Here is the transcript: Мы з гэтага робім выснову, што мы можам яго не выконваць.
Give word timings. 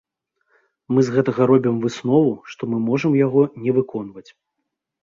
Мы 0.95 0.99
з 1.09 1.13
гэтага 1.17 1.41
робім 1.51 1.75
выснову, 1.83 2.33
што 2.55 2.61
мы 2.73 2.77
можам 2.89 3.21
яго 3.25 3.41
не 3.67 3.71
выконваць. 3.79 4.29